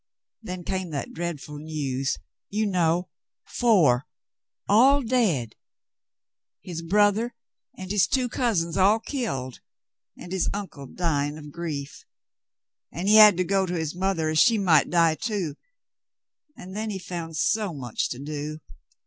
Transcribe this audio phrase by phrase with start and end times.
[0.41, 2.17] Then came that dreadful news—
[2.49, 3.09] you know—
[3.59, 4.07] four,
[4.67, 5.55] all dead.
[6.63, 7.35] His brother
[7.77, 9.59] and his two cousins all killed,
[10.17, 12.03] and his uncle dying of grief;
[12.91, 15.55] and he had to go to his mother or she might die, too,
[16.57, 18.59] and then he found so much to do.